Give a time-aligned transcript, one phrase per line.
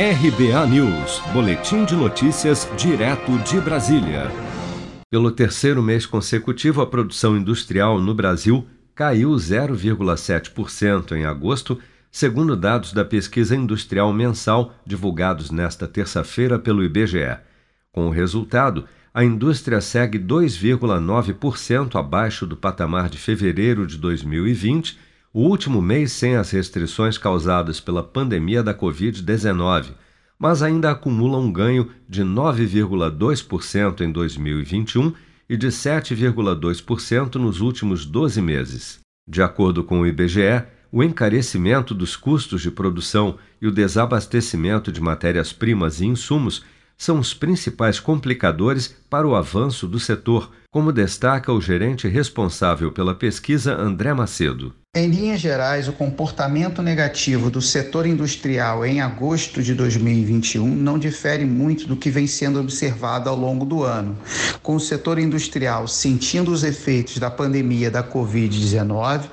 [0.00, 4.30] RBA News, Boletim de Notícias, direto de Brasília.
[5.10, 8.64] Pelo terceiro mês consecutivo, a produção industrial no Brasil
[8.94, 11.80] caiu 0,7% em agosto,
[12.12, 17.36] segundo dados da pesquisa industrial mensal divulgados nesta terça-feira pelo IBGE.
[17.90, 25.42] Com o resultado, a indústria segue 2,9% abaixo do patamar de fevereiro de 2020 o
[25.42, 29.92] último mês sem as restrições causadas pela pandemia da Covid-19,
[30.38, 35.12] mas ainda acumula um ganho de 9,2% em 2021
[35.48, 39.00] e de 7,2% nos últimos 12 meses.
[39.26, 45.00] De acordo com o IBGE, o encarecimento dos custos de produção e o desabastecimento de
[45.00, 46.64] matérias-primas e insumos
[46.96, 53.14] são os principais complicadores para o avanço do setor, como destaca o gerente responsável pela
[53.14, 54.74] pesquisa André Macedo.
[54.96, 61.44] Em linhas gerais, o comportamento negativo do setor industrial em agosto de 2021 não difere
[61.44, 64.18] muito do que vem sendo observado ao longo do ano,
[64.62, 69.28] com o setor industrial sentindo os efeitos da pandemia da Covid-19,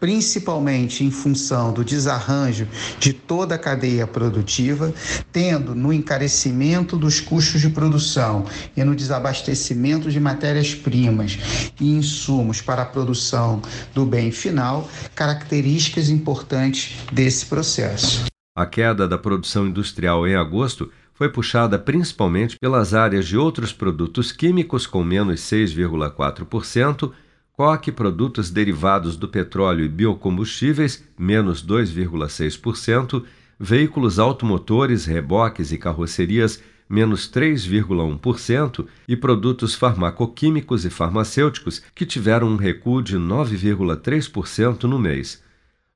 [0.00, 2.66] principalmente em função do desarranjo
[2.98, 4.92] de toda a cadeia produtiva,
[5.30, 11.38] tendo no encarecimento dos custos de produção e no desabastecimento de matérias-primas
[11.78, 13.62] e insumos para a produção
[13.94, 18.24] do bem final características importantes desse processo.
[18.56, 24.32] A queda da produção industrial em agosto foi puxada principalmente pelas áreas de outros produtos
[24.32, 27.12] químicos, com menos 6,4%,
[27.52, 33.24] coque, produtos derivados do petróleo e biocombustíveis, menos 2,6%,
[33.58, 42.56] veículos automotores, reboques e carrocerias, menos 3,1%, e produtos farmacoquímicos e farmacêuticos, que tiveram um
[42.56, 45.42] recuo de 9,3% no mês.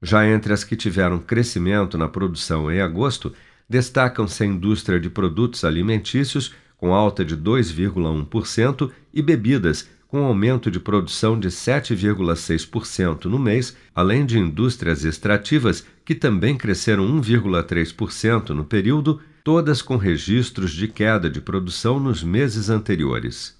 [0.03, 3.33] Já entre as que tiveram crescimento na produção em agosto,
[3.69, 10.81] destacam-se a indústria de produtos alimentícios, com alta de 2,1%, e bebidas, com aumento de
[10.81, 19.21] produção de 7,6% no mês, além de indústrias extrativas, que também cresceram 1,3% no período,
[19.49, 23.57] todas com registros de queda de produção nos meses anteriores.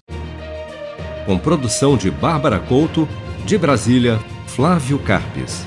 [1.25, 3.09] Com produção de Bárbara Couto,
[3.43, 5.65] de Brasília, Flávio Carpes.